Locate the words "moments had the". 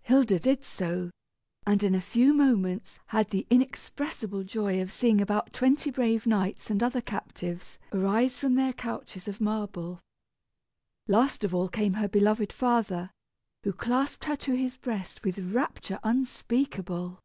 2.32-3.46